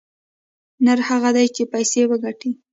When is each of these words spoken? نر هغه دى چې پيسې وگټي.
نر 0.85 0.99
هغه 1.09 1.29
دى 1.35 1.45
چې 1.55 1.63
پيسې 1.73 2.01
وگټي. 2.09 2.51